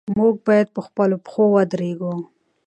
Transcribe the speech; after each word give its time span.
موږ 0.17 0.35
باید 0.47 0.67
پر 0.75 0.81
خپلو 0.87 1.15
پښو 1.25 1.43
ودرېږو. 1.53 2.13